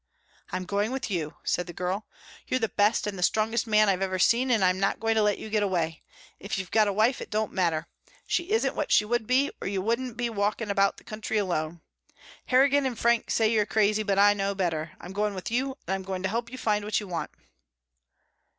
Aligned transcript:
"I'm 0.51 0.65
going 0.65 0.91
with 0.91 1.11
you," 1.11 1.35
said 1.43 1.67
the 1.67 1.73
girl. 1.73 2.07
"You're 2.47 2.59
the 2.59 2.69
best 2.69 3.05
and 3.05 3.19
the 3.19 3.21
strongest 3.21 3.67
man 3.67 3.87
I've 3.87 4.01
ever 4.01 4.17
seen 4.17 4.49
and 4.49 4.63
I'm 4.65 4.79
not 4.79 4.99
going 4.99 5.13
to 5.13 5.21
let 5.21 5.37
you 5.37 5.47
get 5.51 5.61
away. 5.61 6.01
If 6.39 6.57
you've 6.57 6.71
got 6.71 6.87
a 6.87 6.91
wife 6.91 7.21
it 7.21 7.29
don't 7.29 7.51
matter. 7.51 7.85
She 8.25 8.49
isn't 8.49 8.73
what 8.75 8.91
she 8.91 9.05
should 9.07 9.27
be 9.27 9.51
or 9.61 9.67
you 9.67 9.79
wouldn't 9.79 10.17
be 10.17 10.27
walking 10.27 10.71
about 10.71 10.97
the 10.97 11.03
country 11.03 11.37
alone. 11.37 11.81
Harrigan 12.47 12.87
and 12.87 12.97
Frank 12.97 13.29
say 13.29 13.51
you're 13.53 13.67
crazy, 13.67 14.01
but 14.01 14.17
I 14.17 14.33
know 14.33 14.55
better. 14.55 14.93
I 14.99 15.05
am 15.05 15.13
going 15.13 15.35
with 15.35 15.51
you 15.51 15.77
and 15.85 15.93
I'm 15.93 16.01
going 16.01 16.23
to 16.23 16.29
help 16.29 16.51
you 16.51 16.57
find 16.57 16.83
what 16.83 16.99
you 16.99 17.07
want." 17.07 17.29